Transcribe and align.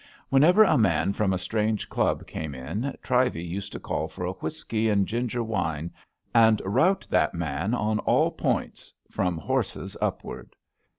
Whenever 0.29 0.63
a 0.63 0.79
man 0.79 1.13
from 1.13 1.31
a 1.31 1.37
strange 1.37 1.87
Club 1.87 2.25
came 2.25 2.55
in 2.55 2.97
Trivey 3.03 3.43
used 3.43 3.71
to 3.73 3.79
call 3.79 4.07
for 4.07 4.25
a 4.25 4.31
whisky 4.31 4.89
and 4.89 5.07
ginger 5.07 5.43
wine 5.43 5.91
and 6.33 6.59
rout 6.65 7.05
that 7.11 7.35
man 7.35 7.75
on 7.75 7.99
all 7.99 8.31
points— 8.31 8.95
from 9.11 9.37
horses 9.37 9.95
upward. 10.01 10.55